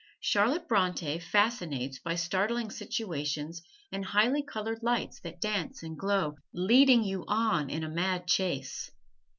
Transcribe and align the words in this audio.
Charlotte 0.19 0.67
Bronte 0.67 1.19
fascinates 1.19 1.99
by 1.99 2.15
startling 2.15 2.71
situations 2.71 3.61
and 3.91 4.03
highly 4.03 4.41
colored 4.41 4.81
lights 4.81 5.19
that 5.19 5.39
dance 5.39 5.83
and 5.83 5.95
glow, 5.95 6.37
leading 6.55 7.03
you 7.03 7.23
on 7.27 7.69
in 7.69 7.83
a 7.83 7.87
mad 7.87 8.25
chase. 8.25 8.89